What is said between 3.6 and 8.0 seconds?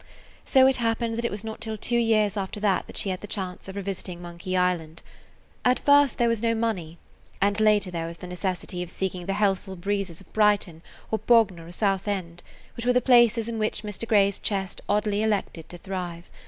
of revisiting Monkey Island. At first there was no money, and later